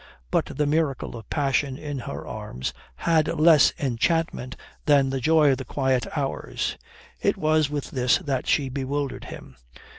But 0.31 0.45
the 0.57 0.65
miracle 0.65 1.15
of 1.15 1.29
passion 1.29 1.77
in 1.77 1.99
her 1.99 2.25
arms 2.25 2.73
had 2.95 3.27
less 3.39 3.71
enchantment 3.77 4.55
than 4.87 5.11
the 5.11 5.19
joy 5.21 5.51
of 5.51 5.59
the 5.59 5.63
quiet 5.63 6.07
hours. 6.17 6.75
It 7.21 7.37
was 7.37 7.69
with 7.69 7.91
this 7.91 8.17
that 8.17 8.47
she 8.47 8.67
bewildered 8.67 9.25
him. 9.25 9.57